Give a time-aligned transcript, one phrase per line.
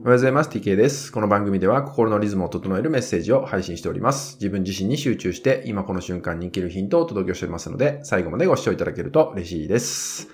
[0.00, 0.48] おはようございます。
[0.48, 1.12] TK です。
[1.12, 4.36] この番組では心のリズムを整えるメッセージを配信しております。
[4.36, 10.28] 自分自身に集中して今この瞬間に生きるヒントをお届けしておりますので、最後までご視聴いただけると嬉しいです。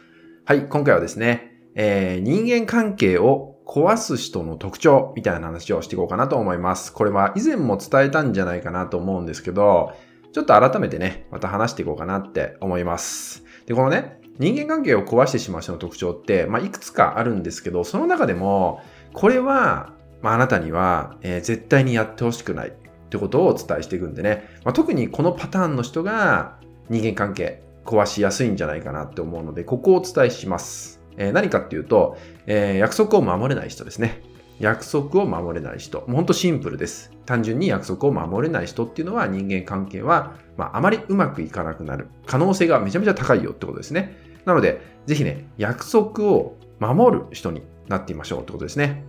[0.45, 6.93] はい、今回はですね、えー、人間関係を壊す人の特徴みたいな話をしていこうかなと思います。
[6.93, 9.95] これは以前も伝えたんじゃないかなと思うんですけど、
[10.33, 13.43] ちょっと改めてね、また話していこうかなって思います。
[13.67, 18.80] で、このね、人間関係を壊してしまう人の特徴って、まあ、いくつかあるんですけど、その中でも、
[19.13, 19.93] これは、
[20.23, 22.73] まあ、あなたには、えー、絶対にやってほしくないっ
[23.09, 31.01] てことをお伝えしていくんでね、まあ、特にこのパターンの人が人間関係壊しやすいんじゃないかなって思うので、ここをお伝えします。
[31.17, 34.23] えー、何かっていうと、えー、約束を守れない人ですね。
[34.59, 36.01] 約束を守れない人。
[36.01, 37.12] もうほんとシンプルです。
[37.27, 44.17] 単純に約束を守れない人っていうのは人間関係は、まあ、あまりうまくいかなくなる可能性がめちゃめちゃ高いよってことですね。
[44.45, 49.05] なので、ぜひね、約束を守る人になってみましょうってことですね。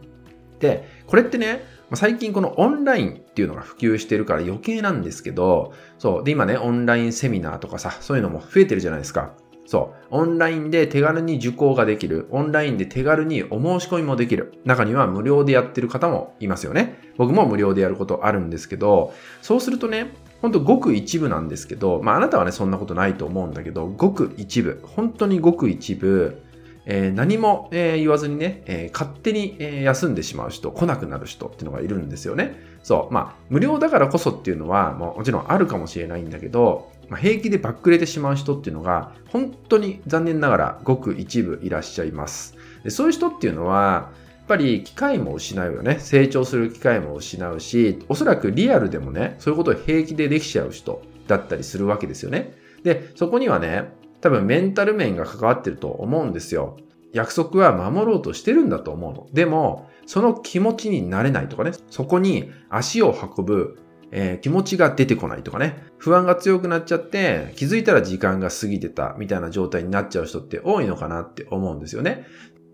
[0.60, 6.24] で、これってね、最近このオンラインっていうのが普及してるから余計なんですけど、そう。
[6.24, 9.34] で、今ね、オンラインセミナーとかさ、そういうのも増えてるじゃないですか。
[9.66, 10.08] そう。
[10.12, 12.28] オンラインで手軽に受講ができる。
[12.32, 14.54] オンラインで手軽にお申し込みもできる。
[14.64, 17.00] 中には無料でやってる方もいますよね。
[17.18, 26.42] 僕も無料でやることあるんですけど、そうするとね、ほんとごく一部なんですけど、まああなたはね、そんなことないと思うんだけど、ごく一部、本当にごく一部、
[26.90, 32.56] えー、何も、えー、言わずにね、えー、勝手に、え休んでしまう人、来なくなる人っていうのがいるんですよね。
[32.82, 33.14] そう。
[33.14, 42.56] まあ、無料だからこそっていうのは、ももちろんあるかもしれないんだけど、まあ、平気でバックれてしまう人っていうのが、本当に残念ながらごく一部いらっしゃいます。
[42.86, 45.98] でそういう人っていうのは、やっぱり機会も失うよね。
[46.00, 52.54] 成長する機会も失うし、おそらくリアルでもね、そういうことを平気でできちゃう人だったりするわけですよね。
[52.84, 53.92] で、そこにはね、
[54.22, 56.78] 多分メンタル面が関わってると思うんですよ。
[57.14, 59.28] 約束は守ろうとしてるんだと思うの。
[59.34, 63.80] でも、その気持ちになれないとかね、そこに足を運ぶ、
[64.12, 72.26] えー、気持ちが出てこないとかね、不安が強くなっちゃって、気づいたら時間が過ぎてたみたいな状態になっちゃう人って多いのかなって思うんですよね。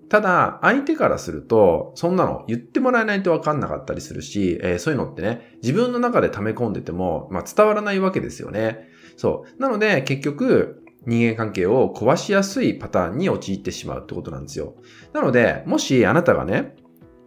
[0.10, 8.90] ただ、相手からすると、そんなの言ってもらえないとわかんなかったりするし、えー、そういうのってね、自分の中で溜め込んでても、まあ、伝わらないわけですよね。
[9.18, 9.62] そう。
[9.62, 14.76] なので、結局、人間関係を壊しやすいパターンに陥ってしまうってことなんですよ。
[15.14, 16.76] なので、もしあなたがね、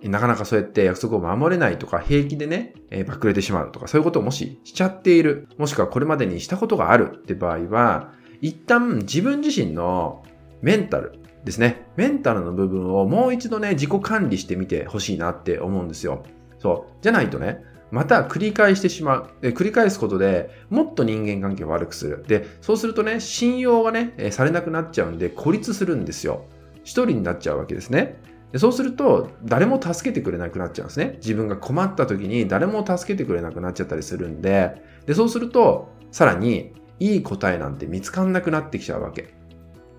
[0.02, 10.22] なかなかそうやって約束を守れないとか、平気でね、えー、バックれてしまうとか、そういうことをもししちゃっている、もしくはこれまでにしたことがあるって場合は、一旦自分自身の
[10.60, 11.86] メンタルですね。
[11.96, 16.22] メンタルの部分をもう一度ね、自己管理してみてほしいなって思うんですよ。
[16.58, 16.92] そう。
[17.02, 19.48] じゃないとね、また繰り返してしまう。
[19.48, 22.24] 繰り返すことでもっと人間関係を悪くする。
[22.26, 26.44] で、そうするとね、信用がね、されなくなっちゃうんで孤立するんですよ。
[26.82, 28.20] 一人になっちゃうわけですね。
[28.52, 31.16] でそうすると、誰も助けてくれなくなっちゃうんですね。
[31.16, 39.34] 自分が困った時に誰も助けてくれなくなっちゃったりするんで、で、そうすると、さらに、いい答えなんて見つかんなくなってきちゃうわけ。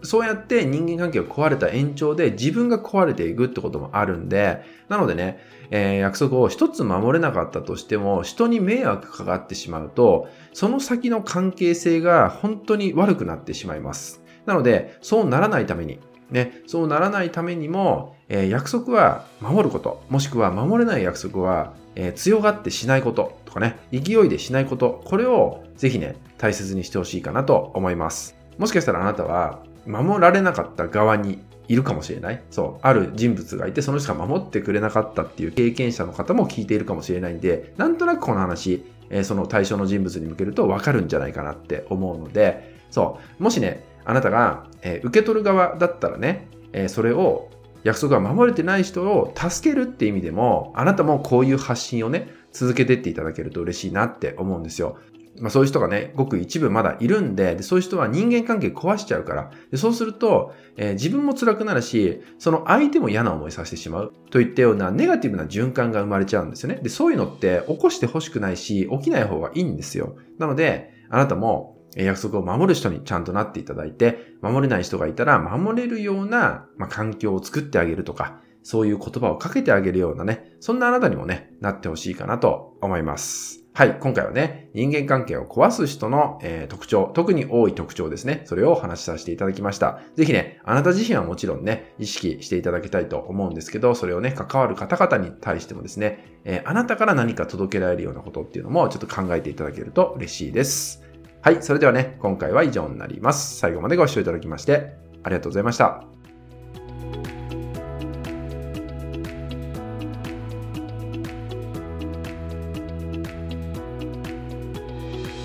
[0.03, 14.21] そうやって人間関係が壊れた延長で自分が壊れていくってこともあるんで、なのでね、えー、約束を一つ守れなかったとしても、人に迷惑かかってしまうと、その先の関係性が本当に悪くなってしまいます。
[14.45, 15.99] なので、そうならないために、
[16.31, 28.35] ね、そうならないためにも、えー、約束は守ること、もしくは守れない約束は、えー、強がってしないこととかね、勢いでしないこと、これをぜひね、大切にしてほしいかなと思います。
[28.57, 32.41] もしかしたらあなたは、守られなかった側にいるかもしれない。
[32.49, 32.79] そう。
[32.81, 43.43] ある人物がいて、その人が守ってくれなかったっていう経験者の方も聞いているかもしれないんで、なんとなくこの話、えー、その対象の人物に向けるとわかるんじゃないかなって思うので、そう。
[43.43, 47.49] もしね、あなたが、えー、受け取る側だったらね、えー、それを
[47.83, 54.97] 約束が守れてない人を助けるって意味でも、あなたもこういう発信をね、続けてっていただけると嬉しいなって思うんですよ。
[55.39, 66.79] まあそういう人がね、ごく一部まだいるんで、でそういう人は人間関係壊しちゃうから、でそうすると、えー、自分も辛くなるし、その相手も嫌な思いさせてしまうといったようなネガティブな循環が生まれちゃうんですよね。
[66.81, 70.15] で、そういうのって起こしてほしくないし、起きない方がいいんですよ。
[70.39, 83.63] なので、あなたも約束を守る人にちゃんとなっていただいて、守れない人がいたら守れるような、まあ、環境を作ってあげるとか、そういう言葉をかけてあげるようなね、そんなあなたにもね、なってほしいかなと思います。
[83.73, 88.41] はい、今回はね、人間関係を壊す人の、えー、特徴、特に多い特徴ですね。
[88.43, 90.01] それをお話しさせていただきました。
[90.17, 101.03] ぜひね、あなた自身はもちろんね、意識していただきたいと思うんですけど、それをね、関わる方々に対してもですね、えー、あなたから何か届けられるようなことっていうのもちょっと考えていただけると嬉しいです。
[101.41, 103.59] はい、それではね、今回は以上になります。
[103.59, 106.16] 最後までご視聴いただきまして、ありがとうございました。